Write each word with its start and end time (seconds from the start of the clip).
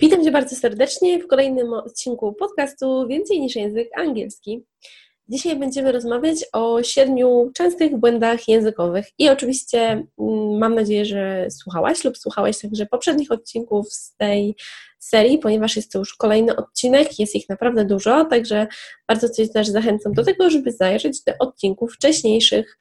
Witam 0.00 0.24
Cię 0.24 0.30
bardzo 0.30 0.56
serdecznie 0.56 1.18
w 1.18 1.26
kolejnym 1.26 1.72
odcinku 1.72 2.32
podcastu 2.32 3.06
Więcej 3.08 3.40
niż 3.40 3.56
język 3.56 3.88
angielski. 3.98 4.64
Dzisiaj 5.28 5.56
będziemy 5.56 5.92
rozmawiać 5.92 6.36
o 6.52 6.82
siedmiu 6.82 7.50
częstych 7.54 7.96
błędach 7.96 8.48
językowych 8.48 9.06
i 9.18 9.28
oczywiście 9.28 9.78
mm, 9.80 10.58
mam 10.58 10.74
nadzieję, 10.74 11.04
że 11.04 11.46
słuchałaś 11.50 12.04
lub 12.04 12.18
słuchałeś 12.18 12.58
także 12.58 12.86
poprzednich 12.86 13.30
odcinków 13.32 13.92
z 13.92 14.16
tej 14.16 14.56
serii, 14.98 15.38
ponieważ 15.38 15.76
jest 15.76 15.92
to 15.92 15.98
już 15.98 16.14
kolejny 16.14 16.56
odcinek, 16.56 17.18
jest 17.18 17.34
ich 17.34 17.48
naprawdę 17.48 17.84
dużo, 17.84 18.24
także 18.24 18.66
bardzo 19.08 19.28
Cię 19.28 19.48
też 19.48 19.68
zachęcam 19.68 20.12
do 20.12 20.24
tego, 20.24 20.50
żeby 20.50 20.72
zajrzeć 20.72 21.22
do 21.24 21.32
odcinków 21.38 21.92
wcześniejszych 21.94 22.78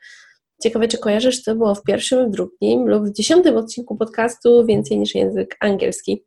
Ciekawe, 0.62 0.88
czy 0.88 0.98
kojarzysz, 0.98 1.41
co 1.41 1.55
było 1.55 1.76
w 1.76 1.84
pierwszym, 1.84 2.27
w 2.27 2.32
drugim 2.32 2.88
lub 2.88 3.05
w 3.05 3.13
dziesiątym 3.13 3.58
odcinku 3.58 3.98
podcastu 3.98 4.66
Więcej 4.66 5.00
niż 5.00 5.16
język 5.16 5.58
angielski. 5.59 6.23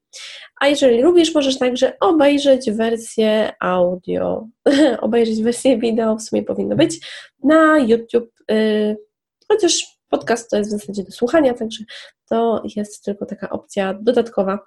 A 0.61 0.69
jeżeli 0.69 1.03
lubisz, 1.03 1.35
możesz 1.35 1.59
także 1.59 1.99
obejrzeć 2.01 2.71
wersję 2.71 3.53
audio, 3.61 4.49
obejrzeć 5.01 5.43
wersję 5.43 5.79
wideo, 5.79 6.17
w 6.17 6.23
sumie 6.23 6.43
powinno 6.43 6.77
być, 6.77 7.01
na 7.45 7.79
YouTube, 7.79 8.31
yy, 8.49 8.97
chociaż 9.49 9.99
podcast 10.09 10.51
to 10.51 10.57
jest 10.57 10.71
w 10.71 10.73
zasadzie 10.73 11.05
do 11.05 11.11
słuchania, 11.11 11.55
także 11.55 11.85
to 12.29 12.63
jest 12.77 13.05
tylko 13.05 13.27
taka 13.27 13.51
opcja 13.51 13.95
dodatkowa. 14.01 14.59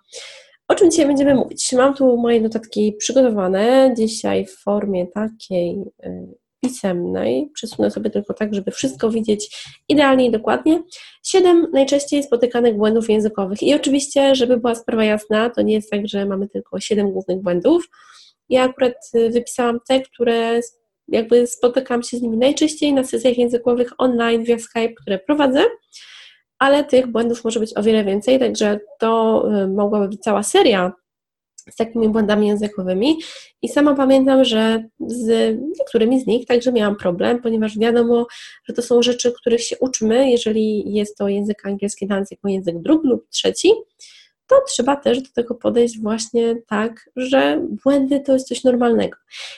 O 0.67 0.75
czym 0.75 0.91
dzisiaj 0.91 1.07
będziemy 1.07 1.35
mówić? 1.35 1.73
Mam 1.73 1.93
tu 1.93 2.17
moje 2.17 2.41
notatki 2.41 2.93
przygotowane 2.99 3.93
dzisiaj 3.97 4.45
w 4.45 4.57
formie 4.57 5.07
takiej 5.07 5.77
yy, 6.03 6.40
pisemnej, 6.61 7.49
przesunę 7.53 7.91
sobie 7.91 8.09
tylko 8.09 8.33
tak, 8.33 8.55
żeby 8.55 8.71
wszystko 8.71 9.09
widzieć 9.09 9.65
idealnie 9.89 10.25
i 10.25 10.31
dokładnie, 10.31 10.83
siedem 11.23 11.67
najczęściej 11.73 12.23
spotykanych 12.23 12.77
błędów 12.77 13.09
językowych. 13.09 13.63
I 13.63 13.73
oczywiście, 13.73 14.35
żeby 14.35 14.57
była 14.57 14.75
sprawa 14.75 15.03
jasna, 15.03 15.49
to 15.49 15.61
nie 15.61 15.73
jest 15.73 15.91
tak, 15.91 16.07
że 16.07 16.25
mamy 16.25 16.47
tylko 16.47 16.79
siedem 16.79 17.11
głównych 17.11 17.41
błędów. 17.41 17.89
Ja 18.49 18.63
akurat 18.63 18.95
y, 19.15 19.29
wypisałam 19.29 19.79
te, 19.87 20.01
które 20.01 20.59
jakby 21.07 21.47
spotykam 21.47 22.03
się 22.03 22.17
z 22.17 22.21
nimi 22.21 22.37
najczęściej 22.37 22.93
na 22.93 23.03
sesjach 23.03 23.37
językowych 23.37 23.93
online 23.97 24.43
via 24.43 24.59
Skype, 24.59 24.93
które 24.93 25.19
prowadzę, 25.19 25.63
ale 26.59 26.83
tych 26.83 27.07
błędów 27.07 27.43
może 27.43 27.59
być 27.59 27.77
o 27.77 27.83
wiele 27.83 28.03
więcej, 28.03 28.39
także 28.39 28.79
to 28.99 29.43
y, 29.63 29.67
mogłaby 29.67 30.07
być 30.07 30.21
cała 30.21 30.43
seria 30.43 30.91
z 31.69 31.75
takimi 31.75 32.09
błędami 32.09 32.47
językowymi. 32.47 33.19
I 33.61 33.69
sama 33.69 33.95
pamiętam, 33.95 34.45
że 34.45 34.83
z 35.07 35.57
niektórymi 35.79 36.21
z 36.21 36.27
nich 36.27 36.45
także 36.45 36.71
miałam 36.71 36.95
problem, 36.95 37.41
ponieważ 37.41 37.79
wiadomo, 37.79 38.27
że 38.65 38.73
to 38.73 38.81
są 38.81 39.01
rzeczy, 39.01 39.31
których 39.31 39.63
się 39.63 39.75
uczymy, 39.79 40.31
jeżeli 40.31 40.93
jest 40.93 41.17
to 41.17 41.27
język 41.27 41.65
angielski 41.65 42.07
dla 42.07 42.19
nas 42.19 42.31
jako 42.31 42.47
język 42.47 42.81
drugi 42.81 43.07
lub 43.07 43.29
trzeci, 43.29 43.71
to 44.51 44.61
trzeba 44.67 44.95
też 44.95 45.21
do 45.21 45.29
tego 45.35 45.55
podejść 45.55 45.99
właśnie 45.99 46.55
tak, 46.67 47.09
że 47.15 47.67
błędy 47.83 48.19
to 48.19 48.33
jest 48.33 48.47
coś 48.47 48.63
normalnego. 48.63 49.17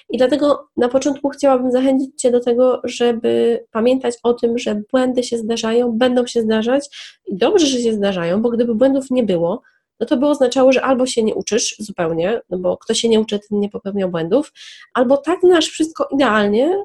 I 0.09 0.17
dlatego 0.17 0.67
na 0.77 0.89
początku 0.89 1.29
chciałabym 1.29 1.71
zachęcić 1.71 2.21
Cię 2.21 2.31
do 2.31 2.39
tego, 2.39 2.81
żeby 2.83 3.63
pamiętać 3.71 4.15
o 4.23 4.33
tym, 4.33 4.57
że 4.57 4.81
błędy 4.91 5.23
się 5.23 5.37
zdarzają, 5.37 5.91
będą 5.91 6.27
się 6.27 6.41
zdarzać. 6.41 6.89
I 7.27 7.37
dobrze, 7.37 7.65
że 7.65 7.79
się 7.79 7.93
zdarzają, 7.93 8.41
bo 8.41 8.49
gdyby 8.49 8.75
błędów 8.75 9.11
nie 9.11 9.23
było, 9.23 9.61
no 9.99 10.05
to 10.05 10.17
by 10.17 10.27
oznaczało, 10.27 10.71
że 10.71 10.81
albo 10.81 11.05
się 11.05 11.23
nie 11.23 11.35
uczysz 11.35 11.75
zupełnie, 11.79 12.41
no 12.49 12.57
bo 12.57 12.77
kto 12.77 12.93
się 12.93 13.09
nie 13.09 13.19
uczy, 13.19 13.39
ten 13.49 13.59
nie 13.59 13.69
popełnia 13.69 14.07
błędów, 14.07 14.53
albo 14.93 15.17
tak 15.17 15.39
znasz 15.43 15.67
wszystko 15.67 16.07
idealnie, 16.11 16.83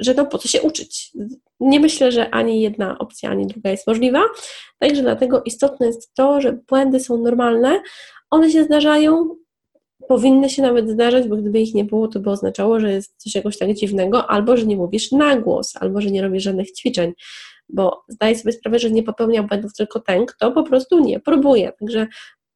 że 0.00 0.14
no 0.14 0.26
po 0.26 0.38
co 0.38 0.48
się 0.48 0.62
uczyć. 0.62 1.12
Nie 1.60 1.80
myślę, 1.80 2.12
że 2.12 2.30
ani 2.30 2.60
jedna 2.60 2.98
opcja, 2.98 3.30
ani 3.30 3.46
druga 3.46 3.70
jest 3.70 3.86
możliwa, 3.86 4.22
także 4.78 5.02
dlatego 5.02 5.42
istotne 5.42 5.86
jest 5.86 6.14
to, 6.14 6.40
że 6.40 6.52
błędy 6.52 7.00
są 7.00 7.18
normalne, 7.18 7.82
one 8.30 8.50
się 8.50 8.64
zdarzają, 8.64 9.36
powinny 10.08 10.50
się 10.50 10.62
nawet 10.62 10.90
zdarzać, 10.90 11.28
bo 11.28 11.36
gdyby 11.36 11.60
ich 11.60 11.74
nie 11.74 11.84
było, 11.84 12.08
to 12.08 12.20
by 12.20 12.30
oznaczało, 12.30 12.80
że 12.80 12.92
jest 12.92 13.14
coś 13.16 13.34
jakoś 13.34 13.58
tak 13.58 13.74
dziwnego, 13.74 14.30
albo 14.30 14.56
że 14.56 14.66
nie 14.66 14.76
mówisz 14.76 15.12
na 15.12 15.36
głos, 15.36 15.76
albo 15.76 16.00
że 16.00 16.10
nie 16.10 16.22
robisz 16.22 16.42
żadnych 16.42 16.72
ćwiczeń, 16.72 17.12
bo 17.68 18.02
zdaję 18.08 18.38
sobie 18.38 18.52
sprawę, 18.52 18.78
że 18.78 18.90
nie 18.90 19.02
popełnia 19.02 19.42
błędów 19.42 19.74
tylko 19.74 20.00
ten, 20.00 20.26
kto 20.26 20.52
po 20.52 20.62
prostu 20.62 21.00
nie 21.00 21.20
próbuje. 21.20 21.72
Także 21.80 22.06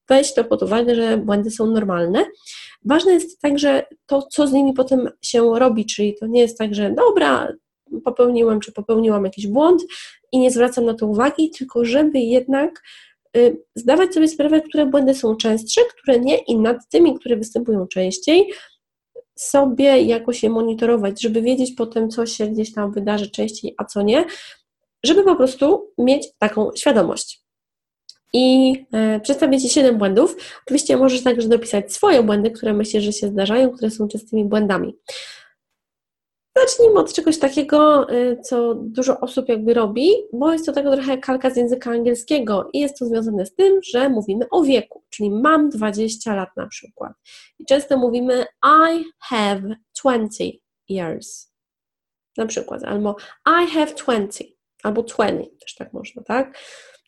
weź 0.09 0.35
to 0.35 0.45
pod 0.45 0.63
uwagę, 0.63 0.95
że 0.95 1.17
błędy 1.17 1.51
są 1.51 1.67
normalne. 1.67 2.25
Ważne 2.85 3.13
jest 3.13 3.41
także 3.41 3.87
to, 4.07 4.23
co 4.23 4.47
z 4.47 4.53
nimi 4.53 4.73
potem 4.73 5.09
się 5.23 5.59
robi, 5.59 5.87
czyli 5.87 6.15
to 6.15 6.27
nie 6.27 6.41
jest 6.41 6.59
tak, 6.59 6.75
że 6.75 6.91
dobra, 6.91 7.53
popełniłam 8.05 8.61
czy 8.61 8.73
popełniłam 8.73 9.25
jakiś 9.25 9.47
błąd 9.47 9.83
i 10.33 10.39
nie 10.39 10.51
zwracam 10.51 10.85
na 10.85 10.95
to 10.95 11.07
uwagi, 11.07 11.51
tylko 11.51 11.85
żeby 11.85 12.19
jednak 12.19 12.83
y, 13.37 13.63
zdawać 13.75 14.15
sobie 14.15 14.29
sprawę, 14.29 14.61
które 14.61 14.87
błędy 14.87 15.15
są 15.15 15.37
częstsze, 15.37 15.81
które 15.99 16.21
nie 16.21 16.39
i 16.39 16.57
nad 16.57 16.89
tymi, 16.89 17.19
które 17.19 17.37
występują 17.37 17.87
częściej, 17.87 18.53
sobie 19.39 20.03
jakoś 20.03 20.43
je 20.43 20.51
monitorować, 20.51 21.23
żeby 21.23 21.43
wiedzieć 21.43 21.73
potem, 21.77 22.11
co 22.11 22.27
się 22.27 22.47
gdzieś 22.47 22.73
tam 22.73 22.93
wydarzy 22.93 23.31
częściej, 23.31 23.75
a 23.79 23.85
co 23.85 24.03
nie, 24.03 24.25
żeby 25.05 25.25
po 25.25 25.37
prostu 25.37 25.91
mieć 25.99 26.29
taką 26.39 26.71
świadomość 26.77 27.42
i 28.33 28.77
e, 28.93 29.21
przedstawię 29.21 29.61
Ci 29.61 29.69
7 29.69 29.99
błędów. 29.99 30.37
Oczywiście 30.67 30.97
możesz 30.97 31.23
także 31.23 31.49
dopisać 31.49 31.93
swoje 31.93 32.23
błędy, 32.23 32.51
które 32.51 32.73
myślisz, 32.73 33.05
że 33.05 33.13
się 33.13 33.29
zdarzają, 33.29 33.71
które 33.71 33.91
są 33.91 34.09
częstymi 34.09 34.45
błędami. 34.45 34.97
Zacznijmy 36.57 37.01
od 37.01 37.13
czegoś 37.13 37.39
takiego, 37.39 38.09
e, 38.11 38.37
co 38.41 38.75
dużo 38.75 39.21
osób 39.21 39.49
jakby 39.49 39.75
robi, 39.75 40.11
bo 40.33 40.53
jest 40.53 40.67
to 40.67 40.73
tego 40.73 40.93
trochę 40.97 41.19
kalka 41.19 41.51
z 41.51 41.57
języka 41.57 41.91
angielskiego 41.91 42.71
i 42.73 42.81
jest 42.81 42.99
to 42.99 43.07
związane 43.07 43.47
z 43.47 43.55
tym, 43.55 43.81
że 43.83 44.09
mówimy 44.09 44.49
o 44.51 44.63
wieku, 44.63 45.03
czyli 45.11 45.31
mam 45.31 45.71
20 45.71 46.35
lat 46.35 46.49
na 46.57 46.67
przykład. 46.67 47.13
I 47.59 47.65
często 47.65 47.99
mówimy 47.99 48.45
I 48.65 49.05
have 49.19 49.63
20 50.03 50.45
years 50.89 51.53
na 52.37 52.47
przykład, 52.47 52.85
albo 52.85 53.17
I 53.47 53.71
have 53.71 53.95
20, 53.95 54.45
albo 54.83 55.03
20, 55.03 55.45
też 55.61 55.75
tak 55.75 55.93
można, 55.93 56.23
tak? 56.23 56.59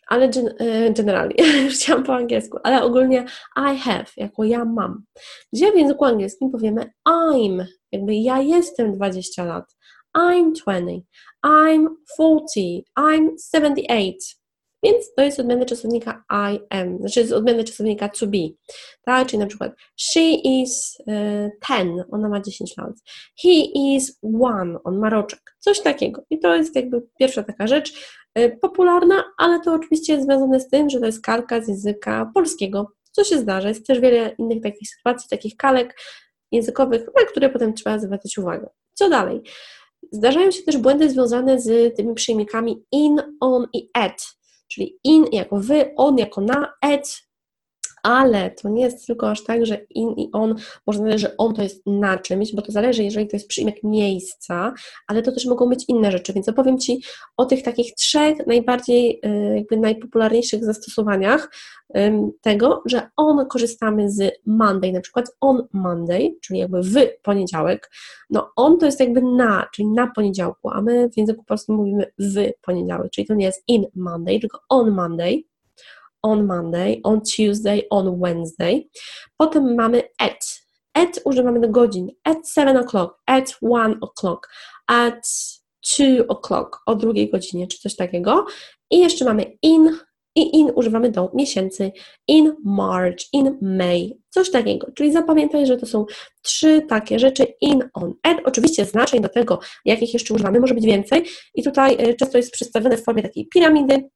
Ale 0.06 0.30
e, 0.58 0.90
generalnie, 0.92 1.34
chciałam 1.74 2.04
po 2.04 2.14
angielsku, 2.14 2.58
ale 2.62 2.82
ogólnie 2.82 3.24
I 3.56 3.78
have, 3.78 4.06
jako 4.16 4.44
ja 4.44 4.64
mam. 4.64 5.04
Gdzie 5.52 5.72
w 5.72 5.76
języku 5.76 6.04
angielskim 6.04 6.50
powiemy 6.50 6.90
I'm, 7.08 7.64
jakby 7.92 8.14
ja 8.14 8.40
jestem 8.40 8.92
20 8.92 9.44
lat. 9.44 9.64
I'm 10.16 10.52
20, 10.64 11.06
I'm 11.46 11.88
40, 12.14 12.84
I'm 12.98 13.28
78. 13.54 14.44
Więc 14.84 15.14
to 15.16 15.22
jest 15.22 15.40
odmiana 15.40 15.64
czasownika 15.64 16.24
I 16.30 16.60
am, 16.70 16.98
znaczy 16.98 17.20
jest 17.20 17.32
odmiana 17.32 17.64
czasownika 17.64 18.08
to 18.08 18.26
be. 18.26 18.38
Tak, 19.04 19.28
czyli 19.28 19.38
na 19.38 19.46
przykład 19.46 19.72
she 19.96 20.30
is 20.44 20.98
uh, 21.06 21.76
10, 21.78 22.02
ona 22.10 22.28
ma 22.28 22.40
10 22.40 22.76
lat. 22.76 22.92
He 23.42 23.52
is 23.74 24.18
one, 24.42 24.78
on 24.84 24.98
ma 24.98 25.10
roczek. 25.10 25.56
Coś 25.58 25.80
takiego. 25.80 26.22
I 26.30 26.38
to 26.38 26.54
jest 26.54 26.76
jakby 26.76 27.02
pierwsza 27.18 27.42
taka 27.42 27.66
rzecz, 27.66 27.92
popularna, 28.60 29.24
ale 29.38 29.60
to 29.60 29.74
oczywiście 29.74 30.12
jest 30.12 30.26
związane 30.26 30.60
z 30.60 30.68
tym, 30.68 30.90
że 30.90 31.00
to 31.00 31.06
jest 31.06 31.22
kalka 31.22 31.60
z 31.60 31.68
języka 31.68 32.30
polskiego, 32.34 32.92
co 33.12 33.24
się 33.24 33.38
zdarza. 33.38 33.68
Jest 33.68 33.86
też 33.86 34.00
wiele 34.00 34.34
innych 34.38 34.62
takich 34.62 34.88
sytuacji, 34.88 35.28
takich 35.30 35.56
kalek 35.56 35.96
językowych, 36.52 37.06
na 37.20 37.24
które 37.24 37.48
potem 37.48 37.74
trzeba 37.74 37.98
zwracać 37.98 38.38
uwagę. 38.38 38.66
Co 38.94 39.08
dalej? 39.08 39.42
Zdarzają 40.12 40.50
się 40.50 40.62
też 40.62 40.76
błędy 40.76 41.10
związane 41.10 41.60
z 41.60 41.96
tymi 41.96 42.14
przyjmnikami 42.14 42.84
in, 42.92 43.22
on 43.40 43.66
i 43.72 43.90
at, 43.94 44.26
czyli 44.68 44.98
in 45.04 45.24
jako 45.32 45.56
wy, 45.56 45.94
on 45.96 46.18
jako 46.18 46.40
na, 46.40 46.72
at 46.80 47.24
ale 48.04 48.50
to 48.50 48.68
nie 48.68 48.82
jest 48.82 49.06
tylko 49.06 49.30
aż 49.30 49.44
tak, 49.44 49.66
że 49.66 49.78
in 49.90 50.08
i 50.16 50.28
on, 50.32 50.54
może 50.86 50.98
zależy, 50.98 51.18
że 51.18 51.36
on 51.36 51.54
to 51.54 51.62
jest 51.62 51.86
na 51.86 52.18
czymś, 52.18 52.54
bo 52.54 52.62
to 52.62 52.72
zależy, 52.72 53.04
jeżeli 53.04 53.28
to 53.28 53.36
jest 53.36 53.48
przyjmek 53.48 53.76
miejsca, 53.82 54.74
ale 55.06 55.22
to 55.22 55.32
też 55.32 55.46
mogą 55.46 55.68
być 55.68 55.84
inne 55.88 56.12
rzeczy, 56.12 56.32
więc 56.32 56.48
opowiem 56.48 56.78
Ci 56.78 57.02
o 57.36 57.44
tych 57.44 57.62
takich 57.62 57.94
trzech 57.94 58.46
najbardziej, 58.46 59.20
y, 59.26 59.56
jakby 59.56 59.76
najpopularniejszych 59.76 60.64
zastosowaniach 60.64 61.48
tego, 62.40 62.82
że 62.86 63.08
on 63.16 63.46
korzystamy 63.46 64.10
z 64.10 64.32
Monday, 64.46 64.92
na 64.92 65.00
przykład 65.00 65.36
on 65.40 65.66
Monday, 65.72 66.34
czyli 66.42 66.58
jakby 66.58 66.82
w 66.82 66.94
poniedziałek, 67.22 67.90
no 68.30 68.52
on 68.56 68.78
to 68.78 68.86
jest 68.86 69.00
jakby 69.00 69.22
na, 69.22 69.66
czyli 69.72 69.88
na 69.88 70.06
poniedziałku, 70.06 70.70
a 70.70 70.82
my 70.82 71.08
w 71.10 71.16
języku 71.16 71.44
polskim 71.44 71.74
mówimy 71.74 72.12
w 72.18 72.34
poniedziałek, 72.62 73.10
czyli 73.10 73.26
to 73.26 73.34
nie 73.34 73.46
jest 73.46 73.64
in 73.68 73.86
Monday, 73.94 74.40
tylko 74.40 74.58
on 74.68 74.90
Monday, 74.90 75.42
on 76.24 76.46
Monday, 76.46 77.00
on 77.04 77.20
Tuesday, 77.20 77.82
on 77.90 78.20
Wednesday. 78.20 78.88
Potem 79.36 79.74
mamy 79.74 80.02
at. 80.18 80.64
At 80.94 81.20
używamy 81.24 81.60
do 81.60 81.68
godzin. 81.68 82.08
At 82.24 82.48
7 82.48 82.76
o'clock, 82.76 83.10
at 83.26 83.54
1 83.62 84.00
o'clock, 84.00 84.48
at 84.86 85.26
2 85.98 86.26
o'clock, 86.28 86.78
o 86.86 86.94
drugiej 86.94 87.30
godzinie, 87.30 87.66
czy 87.66 87.78
coś 87.78 87.96
takiego. 87.96 88.46
I 88.90 88.98
jeszcze 88.98 89.24
mamy 89.24 89.58
in, 89.62 89.98
i 90.36 90.56
in 90.56 90.72
używamy 90.74 91.10
do 91.10 91.30
miesięcy. 91.34 91.92
In 92.28 92.56
March, 92.64 93.18
in 93.32 93.58
May, 93.62 94.18
coś 94.30 94.50
takiego. 94.50 94.86
Czyli 94.94 95.12
zapamiętaj, 95.12 95.66
że 95.66 95.76
to 95.76 95.86
są 95.86 96.06
trzy 96.42 96.82
takie 96.88 97.18
rzeczy 97.18 97.46
in, 97.60 97.88
on, 97.94 98.14
at. 98.22 98.38
Oczywiście 98.44 98.84
znaczeń 98.84 99.20
do 99.20 99.28
tego, 99.28 99.60
jakich 99.84 100.14
jeszcze 100.14 100.34
używamy, 100.34 100.60
może 100.60 100.74
być 100.74 100.86
więcej. 100.86 101.24
I 101.54 101.62
tutaj 101.62 101.96
e, 101.98 102.14
często 102.14 102.38
jest 102.38 102.52
przedstawione 102.52 102.96
w 102.96 103.04
formie 103.04 103.22
takiej 103.22 103.48
piramidy, 103.48 104.08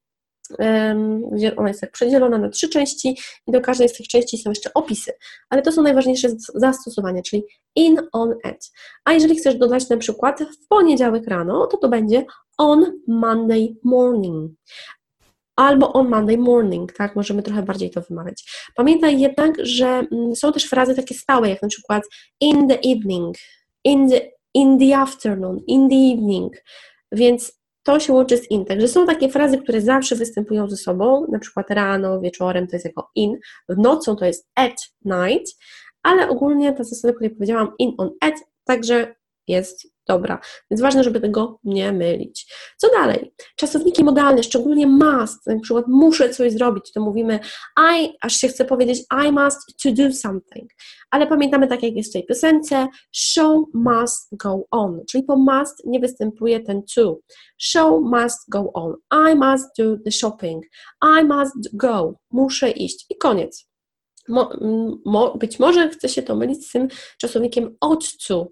gdzie 1.32 1.56
ona 1.56 1.68
jest 1.68 1.80
tak 1.80 1.92
przedzielona 1.92 2.38
na 2.38 2.48
trzy 2.48 2.68
części 2.68 3.18
i 3.46 3.52
do 3.52 3.60
każdej 3.60 3.88
z 3.88 3.92
tych 3.92 4.08
części 4.08 4.38
są 4.38 4.50
jeszcze 4.50 4.74
opisy. 4.74 5.12
Ale 5.50 5.62
to 5.62 5.72
są 5.72 5.82
najważniejsze 5.82 6.28
zastosowania, 6.54 7.22
czyli 7.22 7.42
in, 7.74 8.00
on, 8.12 8.34
at. 8.44 8.70
A 9.04 9.12
jeżeli 9.12 9.36
chcesz 9.36 9.54
dodać 9.54 9.88
na 9.88 9.96
przykład 9.96 10.40
w 10.40 10.68
poniedziałek 10.68 11.26
rano, 11.26 11.66
to 11.66 11.76
to 11.76 11.88
będzie 11.88 12.24
on 12.58 12.92
Monday 13.06 13.76
morning 13.84 14.52
albo 15.58 15.92
on 15.92 16.08
Monday 16.08 16.38
morning, 16.38 16.92
tak? 16.92 17.16
Możemy 17.16 17.42
trochę 17.42 17.62
bardziej 17.62 17.90
to 17.90 18.00
wymawiać. 18.00 18.70
Pamiętaj 18.74 19.20
jednak, 19.20 19.54
że 19.58 19.86
mm, 19.86 20.36
są 20.36 20.52
też 20.52 20.64
frazy 20.64 20.94
takie 20.94 21.14
stałe, 21.14 21.48
jak 21.48 21.62
na 21.62 21.68
przykład 21.68 22.02
in 22.40 22.68
the 22.68 22.78
evening, 22.78 23.36
in 23.84 24.10
the, 24.10 24.20
in 24.54 24.78
the 24.78 24.96
afternoon, 24.96 25.60
in 25.66 25.88
the 25.88 25.96
evening, 25.96 26.52
więc 27.12 27.57
to 27.88 28.00
się 28.00 28.12
łączy 28.12 28.36
z 28.36 28.50
in. 28.50 28.64
Także 28.64 28.88
są 28.88 29.06
takie 29.06 29.28
frazy, 29.28 29.58
które 29.58 29.80
zawsze 29.80 30.16
występują 30.16 30.68
ze 30.68 30.76
sobą, 30.76 31.26
na 31.32 31.38
przykład 31.38 31.70
rano, 31.70 32.20
wieczorem 32.20 32.66
to 32.66 32.76
jest 32.76 32.86
jako 32.86 33.10
in, 33.14 33.36
nocą 33.68 34.16
to 34.16 34.24
jest 34.24 34.48
at 34.54 34.76
night, 35.04 35.56
ale 36.02 36.28
ogólnie 36.28 36.72
ta 36.72 36.84
zasada, 36.84 37.14
której 37.14 37.30
powiedziałam, 37.30 37.72
in, 37.78 37.94
on, 37.98 38.10
at, 38.20 38.34
także 38.64 39.14
jest 39.46 39.86
dobra. 40.08 40.40
Więc 40.70 40.80
ważne, 40.80 41.04
żeby 41.04 41.20
tego 41.20 41.58
nie 41.64 41.92
mylić. 41.92 42.54
Co 42.76 42.88
dalej? 42.90 43.32
Czasowniki 43.56 44.04
modalne, 44.04 44.42
szczególnie 44.42 44.86
must, 44.86 45.46
na 45.46 45.60
przykład 45.60 45.84
muszę 45.88 46.30
coś 46.30 46.52
zrobić, 46.52 46.92
to 46.92 47.00
mówimy 47.00 47.40
I, 47.96 48.12
aż 48.20 48.36
się 48.36 48.48
chce 48.48 48.64
powiedzieć 48.64 49.04
I 49.26 49.32
must 49.32 49.82
to 49.82 49.92
do 49.92 50.12
something. 50.12 50.70
Ale 51.10 51.26
pamiętamy, 51.26 51.66
tak 51.66 51.82
jak 51.82 51.96
jest 51.96 52.10
w 52.10 52.12
tej 52.12 52.26
piosence, 52.26 52.88
show 53.12 53.64
must 53.74 54.28
go 54.32 54.64
on, 54.70 55.00
czyli 55.10 55.24
po 55.24 55.36
must 55.36 55.86
nie 55.86 56.00
występuje 56.00 56.60
ten 56.60 56.82
to. 56.94 57.18
Show 57.58 58.02
must 58.02 58.50
go 58.50 58.70
on. 58.74 58.94
I 59.10 59.34
must 59.34 59.76
do 59.78 59.96
the 60.04 60.10
shopping. 60.10 60.64
I 61.02 61.24
must 61.24 61.76
go. 61.76 62.14
Muszę 62.30 62.70
iść. 62.70 63.06
I 63.10 63.16
koniec. 63.16 63.68
Mo, 64.28 64.50
mo, 65.06 65.36
być 65.36 65.58
może 65.58 65.88
chce 65.88 66.08
się 66.08 66.22
to 66.22 66.36
mylić 66.36 66.68
z 66.68 66.72
tym 66.72 66.88
czasownikiem 67.18 67.76
ought 67.80 68.26
to, 68.26 68.48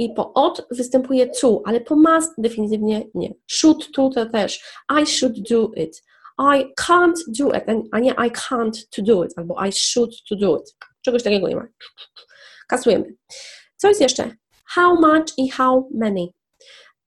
i 0.00 0.14
po 0.14 0.32
od 0.34 0.66
występuje 0.70 1.26
to, 1.40 1.62
ale 1.64 1.80
po 1.80 1.96
must 1.96 2.32
definitywnie 2.38 3.06
nie. 3.14 3.34
Should 3.46 3.92
to 3.92 4.10
to 4.10 4.26
też. 4.26 4.60
I 5.02 5.06
should 5.06 5.48
do 5.50 5.70
it. 5.76 6.02
I 6.38 6.72
can't 6.80 7.16
do 7.38 7.52
it, 7.52 7.64
a 7.92 7.98
nie 7.98 8.10
I 8.10 8.30
can't 8.30 8.86
to 8.96 9.02
do 9.02 9.24
it, 9.24 9.32
albo 9.36 9.66
I 9.66 9.72
should 9.72 10.14
to 10.28 10.36
do 10.36 10.56
it. 10.56 10.76
Czegoś 11.02 11.22
takiego 11.22 11.48
nie 11.48 11.56
ma. 11.56 11.66
Kasujemy. 12.68 13.14
Co 13.76 13.88
jest 13.88 14.00
jeszcze? 14.00 14.36
How 14.64 14.94
much 14.94 15.38
i 15.38 15.50
how 15.50 15.88
many. 15.94 16.26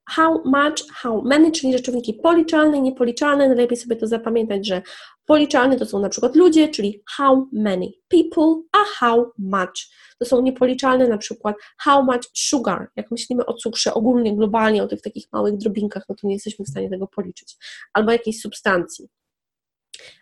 How 0.10 0.42
much, 0.46 0.92
how 0.94 1.22
many, 1.22 1.52
czyli 1.52 1.74
rzeczowniki 1.74 2.14
policzalne 2.14 2.78
i 2.78 2.82
niepoliczalne. 2.82 3.48
Najlepiej 3.48 3.78
sobie 3.78 3.96
to 3.96 4.08
zapamiętać, 4.08 4.68
że 4.68 4.82
policzalne 5.26 5.76
to 5.76 5.86
są 5.86 6.00
na 6.00 6.10
przykład 6.10 6.36
ludzie, 6.36 6.68
czyli 6.68 7.04
how 7.18 7.48
many 7.54 7.88
people, 8.08 8.62
a 8.72 8.84
how 9.00 9.32
much 9.38 9.90
to 10.20 10.26
są 10.26 10.42
niepoliczalne, 10.42 11.08
na 11.08 11.18
przykład 11.18 11.56
how 11.78 12.04
much 12.04 12.24
sugar. 12.34 12.88
Jak 12.96 13.12
myślimy 13.12 13.46
o 13.46 13.54
cukrze 13.54 13.94
ogólnie, 13.94 14.36
globalnie, 14.36 14.84
o 14.84 14.88
tych 14.88 15.02
takich 15.02 15.26
małych 15.34 15.58
drobinkach, 15.58 16.04
no 16.10 16.16
to 16.16 16.28
nie 16.28 16.34
jesteśmy 16.34 16.66
w 16.66 16.70
stanie 16.70 16.90
tego 16.90 17.08
policzyć. 17.08 17.56
Albo 17.94 18.12
jakiejś 18.12 18.42
substancji. 18.42 19.10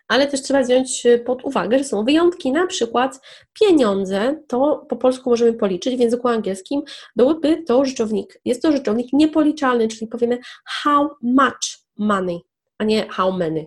Ale 0.07 0.28
też 0.28 0.42
trzeba 0.42 0.63
wziąć 0.63 1.04
pod 1.25 1.45
uwagę, 1.45 1.78
że 1.78 1.83
są 1.83 2.06
wyjątki, 2.06 2.51
na 2.51 2.68
przykład 2.68 3.19
pieniądze, 3.60 4.44
to 4.48 4.86
po 4.89 4.95
polsku 4.95 5.30
możemy 5.30 5.54
policzyć, 5.54 5.95
w 5.95 6.00
języku 6.00 6.28
angielskim 6.28 6.81
byłby 7.16 7.63
to 7.63 7.86
rzeczownik, 7.86 8.42
jest 8.45 8.62
to 8.62 8.72
rzeczownik 8.72 9.13
niepoliczalny, 9.13 9.88
czyli 9.88 10.07
powiemy 10.07 10.38
how 10.66 11.10
much 11.22 11.80
money, 11.98 12.39
a 12.78 12.83
nie 12.83 13.07
how 13.10 13.31
many. 13.31 13.66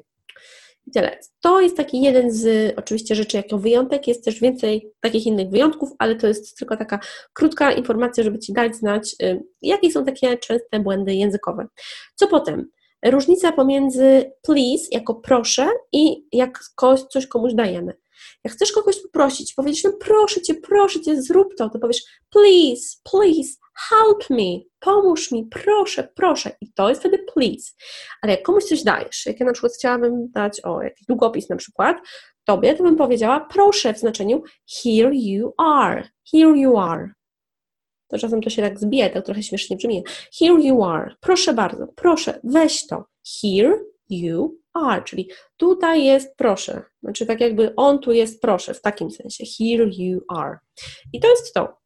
I 0.87 0.91
tyle. 0.91 1.19
To 1.41 1.61
jest 1.61 1.77
taki 1.77 2.01
jeden 2.01 2.33
z 2.33 2.75
oczywiście 2.79 3.15
rzeczy 3.15 3.37
jako 3.37 3.59
wyjątek. 3.59 4.09
Jest 4.09 4.25
też 4.25 4.41
więcej 4.41 4.93
takich 5.01 5.27
innych 5.27 5.51
wyjątków, 5.51 5.91
ale 5.99 6.17
to 6.17 6.27
jest 6.27 6.59
tylko 6.59 6.77
taka 6.77 6.99
krótka 7.33 7.73
informacja, 7.73 8.25
żeby 8.25 8.39
Ci 8.39 8.53
dać 8.53 8.77
znać, 8.77 9.17
y, 9.23 9.43
jakie 9.63 9.91
są 9.91 10.05
takie 10.05 10.39
częste 10.39 10.81
błędy 10.81 11.15
językowe. 11.15 11.67
Co 12.15 12.27
potem? 12.27 12.67
Różnica 13.05 13.53
pomiędzy 13.53 14.33
please 14.43 14.85
jako 14.91 15.15
proszę 15.15 15.69
i 15.93 16.27
jak 16.33 16.59
coś 17.11 17.27
komuś 17.27 17.55
dajemy. 17.55 17.95
Jak 18.45 18.53
chcesz 18.53 18.73
kogoś 18.73 19.03
poprosić, 19.03 19.55
powiedzieć, 19.55 19.85
no 19.85 19.93
proszę 20.01 20.43
cię, 20.43 20.55
proszę 20.55 21.01
cię, 21.01 21.23
zrób 21.23 21.55
to, 21.59 21.71
to 21.71 21.79
powiesz 21.79 22.03
please, 22.31 22.83
please, 23.11 23.49
help 23.89 24.31
me, 24.31 24.61
pomóż 24.81 25.33
mi, 25.33 25.47
proszę, 25.47 26.09
proszę. 26.15 26.57
I 26.61 26.73
to 26.73 26.89
jest 26.89 27.01
wtedy 27.01 27.19
please. 27.35 27.73
Ale 28.23 28.33
jak 28.33 28.43
komuś 28.43 28.65
coś 28.65 28.83
dajesz, 28.83 29.27
jak 29.27 29.41
ja 29.41 29.47
na 29.47 29.53
przykład 29.53 29.73
chciałabym 29.73 30.31
dać, 30.31 30.61
o, 30.65 30.83
jakiś 30.83 31.07
długopis 31.07 31.49
na 31.49 31.57
przykład, 31.57 31.97
tobie, 32.45 32.75
to 32.75 32.83
bym 32.83 32.97
powiedziała 32.97 33.41
proszę 33.41 33.95
w 33.95 33.99
znaczeniu 33.99 34.43
here 34.83 35.15
you 35.15 35.53
are, 35.59 36.09
here 36.33 36.59
you 36.59 36.79
are. 36.79 37.09
To 38.09 38.19
czasem 38.19 38.43
to 38.43 38.51
się 38.51 38.63
tak 38.63 38.81
zbije, 38.81 39.11
tak 39.11 39.25
trochę 39.25 39.43
śmiesznie 39.43 39.77
brzmi. 39.77 40.05
Here 40.39 40.63
you 40.63 40.85
are, 40.85 41.15
proszę 41.21 41.55
bardzo, 41.55 41.87
proszę, 41.97 42.41
weź 42.45 42.87
to. 42.87 43.05
Here 43.41 43.81
you 44.11 44.59
are, 44.73 45.03
czyli 45.03 45.31
tutaj 45.57 46.05
jest 46.05 46.37
proszę. 46.37 46.83
Znaczy 47.03 47.27
tak 47.27 47.41
jakby 47.41 47.75
on 47.77 47.99
tu 47.99 48.13
jest 48.13 48.41
proszę, 48.41 48.75
w 48.75 48.81
takim 48.81 49.11
sensie. 49.11 49.45
Here 49.59 49.91
you 49.99 50.21
are. 50.29 50.59
I 51.13 51.21
to 51.21 51.29
jest 51.29 51.55
to. 51.55 51.77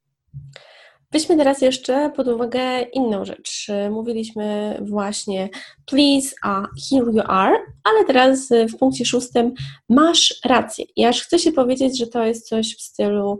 Weźmy 1.12 1.36
teraz 1.36 1.60
jeszcze 1.60 2.12
pod 2.16 2.28
uwagę 2.28 2.82
inną 2.82 3.24
rzecz. 3.24 3.66
Mówiliśmy 3.90 4.78
właśnie 4.82 5.48
please, 5.86 6.36
a 6.42 6.62
here 6.90 7.12
you 7.12 7.22
are, 7.26 7.56
ale 7.84 8.04
teraz 8.04 8.48
w 8.48 8.78
punkcie 8.78 9.04
szóstym 9.04 9.54
masz 9.88 10.40
rację. 10.44 10.84
Ja 10.96 11.08
aż 11.08 11.22
chcę 11.22 11.38
się 11.38 11.52
powiedzieć, 11.52 11.98
że 11.98 12.06
to 12.06 12.24
jest 12.24 12.48
coś 12.48 12.76
w 12.76 12.80
stylu 12.80 13.38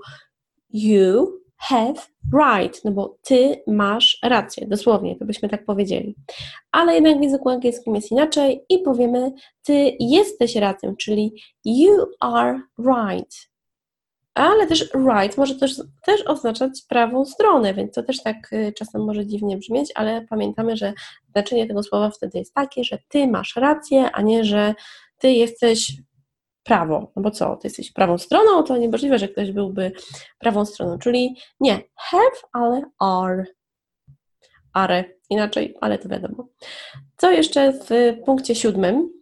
you 0.70 1.40
have 1.58 1.94
right, 2.34 2.84
no 2.84 2.90
bo 2.90 3.16
ty 3.22 3.62
masz 3.66 4.18
rację, 4.22 4.66
dosłownie, 4.66 5.16
to 5.16 5.24
byśmy 5.24 5.48
tak 5.48 5.64
powiedzieli. 5.64 6.14
Ale 6.72 6.94
jednak 6.94 7.18
w 7.18 7.22
języku 7.22 7.48
angielskim 7.48 7.94
jest 7.94 8.10
inaczej 8.10 8.64
i 8.68 8.78
powiemy 8.78 9.32
ty 9.62 9.96
jesteś 10.00 10.56
racją, 10.56 10.96
czyli 10.96 11.42
you 11.64 12.06
are 12.20 12.60
right 12.78 13.48
ale 14.38 14.66
też 14.66 14.88
right 14.94 15.38
może 15.38 15.54
też, 15.54 15.76
też 16.06 16.26
oznaczać 16.26 16.70
prawą 16.88 17.24
stronę, 17.24 17.74
więc 17.74 17.94
to 17.94 18.02
też 18.02 18.22
tak 18.22 18.52
y, 18.52 18.72
czasem 18.72 19.04
może 19.04 19.26
dziwnie 19.26 19.56
brzmieć, 19.56 19.92
ale 19.94 20.26
pamiętamy, 20.30 20.76
że 20.76 20.92
znaczenie 21.30 21.66
tego 21.66 21.82
słowa 21.82 22.10
wtedy 22.10 22.38
jest 22.38 22.54
takie, 22.54 22.84
że 22.84 22.98
ty 23.08 23.26
masz 23.26 23.56
rację, 23.56 24.10
a 24.12 24.22
nie, 24.22 24.44
że 24.44 24.74
ty 25.18 25.32
jesteś 25.32 25.92
prawo. 26.68 27.12
No 27.16 27.22
bo 27.22 27.30
co, 27.30 27.56
ty 27.56 27.68
jesteś 27.68 27.92
prawą 27.92 28.18
stroną, 28.18 28.62
to 28.62 28.76
niemożliwe, 28.76 29.18
że 29.18 29.28
ktoś 29.28 29.52
byłby 29.52 29.92
prawą 30.38 30.64
stroną, 30.64 30.98
czyli 30.98 31.36
nie 31.60 31.80
have, 31.94 32.36
ale 32.52 32.82
are. 32.98 33.44
Are, 34.72 35.04
inaczej, 35.30 35.74
ale 35.80 35.98
to 35.98 36.08
wiadomo. 36.08 36.48
Co 37.16 37.30
jeszcze 37.30 37.72
w 37.72 37.88
punkcie 38.24 38.54
siódmym? 38.54 39.18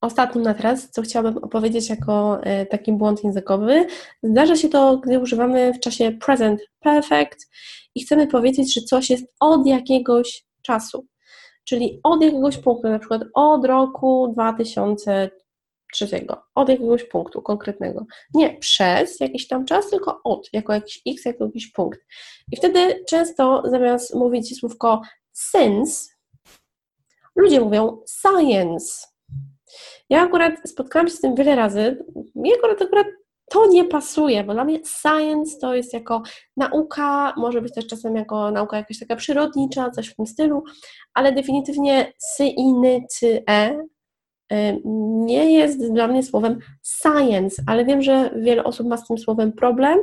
Ostatnim 0.00 0.44
na 0.44 0.54
teraz, 0.54 0.90
co 0.90 1.02
chciałabym 1.02 1.44
opowiedzieć 1.44 1.90
jako 1.90 2.42
e, 2.42 2.66
taki 2.66 2.92
błąd 2.92 3.24
językowy, 3.24 3.86
zdarza 4.22 4.56
się 4.56 4.68
to, 4.68 4.96
gdy 4.96 5.18
używamy 5.18 5.72
w 5.72 5.80
czasie 5.80 6.12
present 6.12 6.60
perfect 6.80 7.50
i 7.94 8.04
chcemy 8.04 8.26
powiedzieć, 8.26 8.74
że 8.74 8.80
coś 8.80 9.10
jest 9.10 9.26
od 9.40 9.66
jakiegoś 9.66 10.44
czasu, 10.62 11.06
czyli 11.64 12.00
od 12.02 12.22
jakiegoś 12.22 12.58
punktu, 12.58 12.88
na 12.88 12.98
przykład 12.98 13.22
od 13.34 13.64
roku 13.64 14.34
2003, 15.96 16.26
od 16.54 16.68
jakiegoś 16.68 17.04
punktu 17.04 17.42
konkretnego. 17.42 18.06
Nie 18.34 18.58
przez 18.58 19.20
jakiś 19.20 19.48
tam 19.48 19.64
czas, 19.64 19.90
tylko 19.90 20.20
od, 20.24 20.48
jako 20.52 20.72
jakiś 20.72 21.02
x, 21.06 21.24
jako 21.24 21.44
jakiś 21.44 21.72
punkt. 21.72 22.00
I 22.52 22.56
wtedy 22.56 23.04
często 23.08 23.62
zamiast 23.64 24.14
mówić 24.14 24.58
słówko 24.58 25.02
since, 25.32 26.06
ludzie 27.36 27.60
mówią 27.60 27.98
science 28.20 29.14
ja 30.10 30.22
akurat 30.22 30.54
spotkałam 30.66 31.08
się 31.08 31.14
z 31.14 31.20
tym 31.20 31.34
wiele 31.34 31.56
razy. 31.56 32.04
Mi 32.34 32.54
akurat, 32.54 32.82
akurat 32.82 33.06
to 33.50 33.66
nie 33.66 33.84
pasuje, 33.84 34.44
bo 34.44 34.52
dla 34.52 34.64
mnie 34.64 34.80
science 34.84 35.58
to 35.60 35.74
jest 35.74 35.94
jako 35.94 36.22
nauka, 36.56 37.34
może 37.36 37.62
być 37.62 37.74
też 37.74 37.86
czasem 37.86 38.16
jako 38.16 38.50
nauka 38.50 38.76
jakaś 38.76 38.98
taka 38.98 39.16
przyrodnicza, 39.16 39.90
coś 39.90 40.08
w 40.08 40.16
tym 40.16 40.26
stylu, 40.26 40.62
ale 41.14 41.32
definitywnie 41.32 42.12
sy, 42.18 42.44
iny, 42.44 43.06
e 43.48 43.86
nie 45.24 45.52
jest 45.52 45.92
dla 45.92 46.08
mnie 46.08 46.22
słowem 46.22 46.58
science, 46.82 47.62
ale 47.66 47.84
wiem, 47.84 48.02
że 48.02 48.30
wiele 48.36 48.64
osób 48.64 48.86
ma 48.86 48.96
z 48.96 49.06
tym 49.06 49.18
słowem 49.18 49.52
problem 49.52 49.98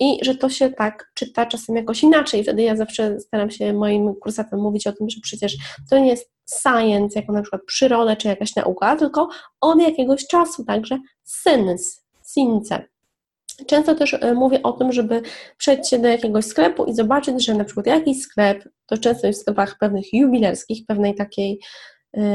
i 0.00 0.18
że 0.24 0.34
to 0.34 0.48
się 0.48 0.70
tak 0.70 1.10
czyta 1.14 1.46
czasem 1.46 1.76
jakoś 1.76 2.02
inaczej. 2.02 2.42
Wtedy 2.42 2.62
ja 2.62 2.76
zawsze 2.76 3.20
staram 3.20 3.50
się 3.50 3.72
moim 3.72 4.14
kursatom 4.14 4.60
mówić 4.60 4.86
o 4.86 4.92
tym, 4.92 5.10
że 5.10 5.20
przecież 5.22 5.56
to 5.90 5.98
nie 5.98 6.08
jest 6.08 6.30
science, 6.62 7.20
jako 7.20 7.32
na 7.32 7.42
przykład 7.42 7.62
przyroda 7.66 8.16
czy 8.16 8.28
jakaś 8.28 8.56
nauka, 8.56 8.96
tylko 8.96 9.28
od 9.60 9.82
jakiegoś 9.82 10.26
czasu, 10.26 10.64
także 10.64 10.98
sens, 11.24 12.04
since. 12.22 12.84
Często 13.66 13.94
też 13.94 14.14
e, 14.14 14.34
mówię 14.34 14.62
o 14.62 14.72
tym, 14.72 14.92
żeby 14.92 15.22
przejść 15.58 15.90
się 15.90 15.98
do 15.98 16.08
jakiegoś 16.08 16.44
sklepu 16.44 16.84
i 16.84 16.94
zobaczyć, 16.94 17.44
że 17.44 17.54
na 17.54 17.64
przykład 17.64 17.86
jakiś 17.86 18.22
sklep, 18.22 18.68
to 18.86 18.98
często 18.98 19.26
jest 19.26 19.40
w 19.40 19.42
sklepach 19.42 19.78
pewnych 19.78 20.12
jubilerskich, 20.12 20.86
pewnej 20.86 21.14
takiej 21.14 21.60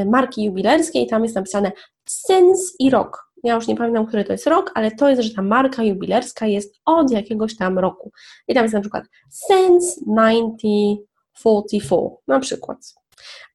marki 0.05 0.43
jubilerskiej, 0.43 1.07
tam 1.07 1.23
jest 1.23 1.35
napisane 1.35 1.71
sens 2.09 2.75
i 2.79 2.89
rok. 2.89 3.27
Ja 3.43 3.55
już 3.55 3.67
nie 3.67 3.75
pamiętam, 3.75 4.05
który 4.05 4.23
to 4.23 4.31
jest 4.31 4.47
rok, 4.47 4.71
ale 4.75 4.91
to 4.91 5.09
jest, 5.09 5.21
że 5.21 5.33
ta 5.33 5.41
marka 5.41 5.83
jubilerska 5.83 6.47
jest 6.47 6.75
od 6.85 7.11
jakiegoś 7.11 7.57
tam 7.57 7.79
roku. 7.79 8.11
I 8.47 8.53
tam 8.53 8.63
jest 8.63 8.73
na 8.73 8.81
przykład 8.81 9.03
since 9.29 9.95
1944, 9.95 12.09
na 12.27 12.39
przykład. 12.39 12.77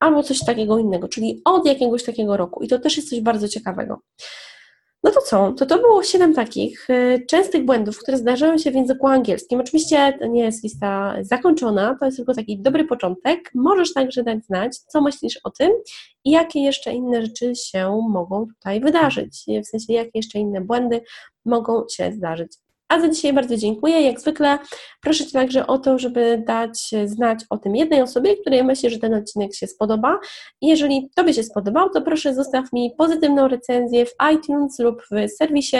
Albo 0.00 0.22
coś 0.22 0.44
takiego 0.44 0.78
innego, 0.78 1.08
czyli 1.08 1.40
od 1.44 1.66
jakiegoś 1.66 2.04
takiego 2.04 2.36
roku. 2.36 2.62
I 2.62 2.68
to 2.68 2.78
też 2.78 2.96
jest 2.96 3.10
coś 3.10 3.20
bardzo 3.20 3.48
ciekawego. 3.48 4.00
No 5.02 5.10
to 5.10 5.20
co? 5.20 5.52
To 5.52 5.66
to 5.66 5.78
było 5.78 6.02
siedem 6.02 6.34
takich 6.34 6.90
y, 6.90 7.26
częstych 7.28 7.64
błędów, 7.64 7.98
które 7.98 8.18
zdarzają 8.18 8.58
się 8.58 8.70
w 8.70 8.74
języku 8.74 9.06
angielskim. 9.06 9.60
Oczywiście 9.60 10.18
to 10.20 10.26
nie 10.26 10.44
jest 10.44 10.64
lista 10.64 11.14
zakończona, 11.20 11.96
to 12.00 12.04
jest 12.04 12.16
tylko 12.16 12.34
taki 12.34 12.58
dobry 12.58 12.84
początek. 12.84 13.50
Możesz 13.54 13.92
także 13.92 14.22
dać 14.22 14.44
znać, 14.44 14.78
co 14.78 15.00
myślisz 15.00 15.40
o 15.44 15.50
tym 15.50 15.72
i 16.24 16.30
jakie 16.30 16.60
jeszcze 16.60 16.92
inne 16.92 17.22
rzeczy 17.22 17.54
się 17.56 18.00
mogą 18.10 18.46
tutaj 18.46 18.80
wydarzyć. 18.80 19.44
W 19.64 19.66
sensie, 19.66 19.92
jakie 19.92 20.10
jeszcze 20.14 20.38
inne 20.38 20.60
błędy 20.60 21.00
mogą 21.44 21.84
się 21.90 22.12
zdarzyć. 22.12 22.52
A 22.92 23.00
za 23.00 23.08
dzisiaj 23.08 23.32
bardzo 23.32 23.56
dziękuję. 23.56 24.02
Jak 24.02 24.20
zwykle 24.20 24.58
proszę 25.00 25.24
Cię 25.24 25.32
także 25.32 25.66
o 25.66 25.78
to, 25.78 25.98
żeby 25.98 26.42
dać 26.46 26.90
znać 27.04 27.44
o 27.50 27.58
tym 27.58 27.76
jednej 27.76 28.02
osobie, 28.02 28.36
której 28.36 28.64
myśli, 28.64 28.90
że 28.90 28.98
ten 28.98 29.14
odcinek 29.14 29.54
się 29.54 29.66
spodoba. 29.66 30.18
Jeżeli 30.62 31.10
Tobie 31.14 31.34
się 31.34 31.42
spodobał, 31.42 31.90
to 31.90 32.02
proszę 32.02 32.34
zostaw 32.34 32.72
mi 32.72 32.94
pozytywną 32.98 33.48
recenzję 33.48 34.06
w 34.06 34.14
iTunes 34.34 34.78
lub 34.78 35.02
w 35.02 35.32
serwisie 35.36 35.76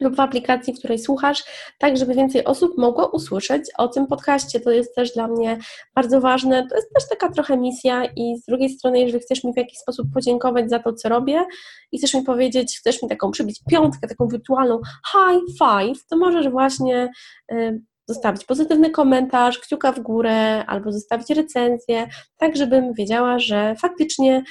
lub 0.00 0.16
w 0.16 0.20
aplikacji, 0.20 0.74
której 0.74 0.98
słuchasz, 0.98 1.44
tak 1.78 1.96
żeby 1.96 2.14
więcej 2.14 2.44
osób 2.44 2.78
mogło 2.78 3.08
usłyszeć 3.08 3.62
o 3.78 3.88
tym 3.88 4.06
podcaście. 4.06 4.60
To 4.60 4.70
jest 4.70 4.94
też 4.94 5.12
dla 5.12 5.28
mnie 5.28 5.58
bardzo 5.94 6.20
ważne. 6.20 6.66
To 6.68 6.76
jest 6.76 6.94
też 6.94 7.08
taka 7.08 7.28
trochę 7.28 7.56
misja 7.56 8.04
i 8.04 8.36
z 8.36 8.44
drugiej 8.44 8.70
strony, 8.70 9.00
jeżeli 9.00 9.20
chcesz 9.20 9.44
mi 9.44 9.52
w 9.52 9.56
jakiś 9.56 9.78
sposób 9.78 10.06
podziękować 10.14 10.70
za 10.70 10.78
to, 10.78 10.92
co 10.92 11.08
robię 11.08 11.44
i 11.92 11.98
chcesz 11.98 12.14
mi 12.14 12.22
powiedzieć, 12.22 12.78
chcesz 12.78 13.02
mi 13.02 13.08
taką 13.08 13.30
przybić 13.30 13.60
piątkę, 13.70 14.08
taką 14.08 14.28
wirtualną 14.28 14.80
high 15.12 15.58
five, 15.58 16.06
to 16.10 16.16
możesz 16.16 16.48
właśnie 16.48 17.10
y, 17.52 17.82
zostawić 18.08 18.44
pozytywny 18.44 18.90
komentarz, 18.90 19.58
kciuka 19.58 19.92
w 19.92 20.00
górę 20.00 20.64
albo 20.66 20.92
zostawić 20.92 21.30
recenzję, 21.30 22.08
tak 22.36 22.56
żebym 22.56 22.92
wiedziała, 22.92 23.38
że 23.38 23.74
faktycznie 23.80 24.42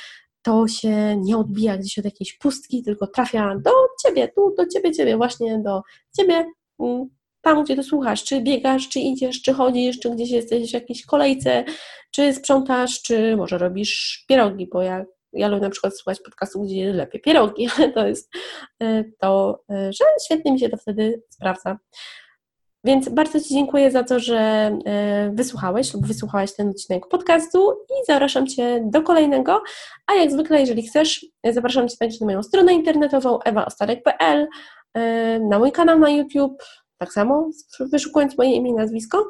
to 0.41 0.67
się 0.67 1.15
nie 1.17 1.37
odbija 1.37 1.77
gdzieś 1.77 1.99
od 1.99 2.05
jakiejś 2.05 2.37
pustki, 2.37 2.83
tylko 2.83 3.07
trafia 3.07 3.55
do 3.55 3.71
ciebie, 4.03 4.27
tu 4.27 4.55
do 4.57 4.67
ciebie, 4.67 4.91
ciebie, 4.91 5.17
właśnie 5.17 5.59
do 5.59 5.81
ciebie, 6.17 6.45
tam 7.41 7.63
gdzie 7.63 7.75
to 7.75 7.83
słuchasz, 7.83 8.23
czy 8.23 8.41
biegasz, 8.41 8.89
czy 8.89 8.99
idziesz, 8.99 9.41
czy 9.41 9.53
chodzisz, 9.53 9.99
czy 9.99 10.09
gdzieś 10.09 10.29
jesteś 10.31 10.71
w 10.71 10.73
jakiejś 10.73 11.05
kolejce, 11.05 11.63
czy 12.11 12.33
sprzątasz, 12.33 13.01
czy 13.01 13.37
może 13.37 13.57
robisz 13.57 14.25
pierogi, 14.29 14.67
bo 14.73 14.81
ja, 14.81 15.05
ja 15.33 15.47
lubię 15.47 15.61
na 15.61 15.69
przykład 15.69 15.97
słuchać 15.97 16.19
podcastu, 16.19 16.61
gdzie 16.61 16.93
lepiej 16.93 17.21
pierogi, 17.21 17.67
ale 17.77 17.91
to 17.91 18.07
jest 18.07 18.29
e, 18.79 19.03
to, 19.19 19.63
e, 19.69 19.93
że 19.93 20.05
świetnie 20.25 20.51
mi 20.51 20.59
się 20.59 20.69
to 20.69 20.77
wtedy 20.77 21.23
sprawdza. 21.29 21.77
Więc 22.83 23.09
bardzo 23.09 23.39
Ci 23.39 23.49
dziękuję 23.49 23.91
za 23.91 24.03
to, 24.03 24.19
że 24.19 24.37
e, 24.85 25.31
wysłuchałeś 25.33 25.93
lub 25.93 26.07
wysłuchałaś 26.07 26.53
ten 26.55 26.69
odcinek 26.69 27.07
podcastu 27.07 27.71
i 27.71 28.05
zapraszam 28.07 28.47
Cię 28.47 28.83
do 28.85 29.01
kolejnego. 29.01 29.63
A 30.07 30.13
jak 30.13 30.31
zwykle, 30.31 30.59
jeżeli 30.59 30.83
chcesz, 30.83 31.25
zapraszam 31.51 31.87
Cię 31.87 31.97
także 31.97 32.17
na 32.21 32.25
moją 32.25 32.43
stronę 32.43 32.73
internetową 32.73 33.39
ewaostarek.pl, 33.39 34.47
e, 34.93 35.39
na 35.39 35.59
mój 35.59 35.71
kanał 35.71 35.99
na 35.99 36.09
YouTube, 36.09 36.63
tak 36.97 37.13
samo 37.13 37.49
wyszukując 37.79 38.37
moje 38.37 38.53
imię 38.53 38.69
i 38.69 38.73
nazwisko 38.73 39.25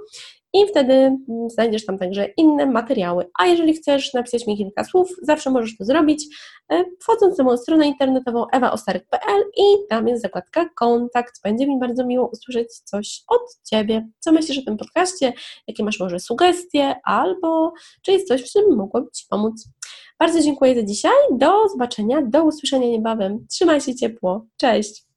i 0.53 0.67
wtedy 0.67 0.93
mm, 0.93 1.49
znajdziesz 1.49 1.85
tam 1.85 1.97
także 1.97 2.25
inne 2.37 2.65
materiały. 2.65 3.29
A 3.39 3.47
jeżeli 3.47 3.73
chcesz 3.73 4.13
napisać 4.13 4.47
mi 4.47 4.57
kilka 4.57 4.83
słów, 4.83 5.09
zawsze 5.21 5.49
możesz 5.49 5.77
to 5.77 5.85
zrobić, 5.85 6.25
e, 6.71 6.83
wchodząc 6.99 7.37
na 7.37 7.43
moją 7.43 7.57
stronę 7.57 7.87
internetową 7.87 8.45
ewaostarek.pl 8.51 9.43
i 9.57 9.87
tam 9.89 10.07
jest 10.07 10.21
zakładka 10.21 10.69
kontakt. 10.75 11.33
Będzie 11.43 11.67
mi 11.67 11.79
bardzo 11.79 12.05
miło 12.05 12.27
usłyszeć 12.27 12.67
coś 12.73 13.23
od 13.27 13.41
Ciebie. 13.69 14.07
Co 14.19 14.31
myślisz 14.31 14.57
o 14.57 14.65
tym 14.65 14.77
podcaście? 14.77 15.33
Jakie 15.67 15.83
masz 15.83 15.99
może 15.99 16.19
sugestie? 16.19 16.95
Albo 17.03 17.73
czy 18.01 18.11
jest 18.11 18.27
coś, 18.27 18.41
w 18.41 18.51
czym 18.51 18.75
mogłabym 18.75 19.09
Ci 19.13 19.25
pomóc? 19.29 19.67
Bardzo 20.19 20.41
dziękuję 20.41 20.75
za 20.75 20.83
dzisiaj. 20.83 21.11
Do 21.31 21.69
zobaczenia, 21.69 22.21
do 22.21 22.43
usłyszenia 22.43 22.87
niebawem. 22.87 23.45
Trzymaj 23.49 23.81
się 23.81 23.95
ciepło. 23.95 24.45
Cześć! 24.57 25.10